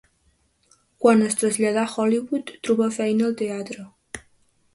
Quan 1.03 1.21
es 1.27 1.37
traslladà 1.41 1.83
a 1.83 1.91
Hollywood, 1.97 2.51
trobà 2.69 2.89
feina 2.97 3.29
al 3.29 3.37
teatre. 3.45 3.87